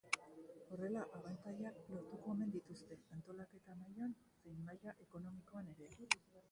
[0.75, 5.93] Horrela abantailak lortuko omen dituzte, antolaketa mailan zein maila ekonomikoan ere.